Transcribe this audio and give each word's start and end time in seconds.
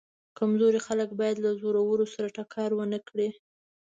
کمزوري 0.37 0.79
خلک 0.87 1.09
باید 1.19 1.37
له 1.45 1.51
زورورو 1.59 2.05
سره 2.13 2.27
ټکر 2.37 2.69
ونه 2.75 2.99
کړي. 3.07 3.29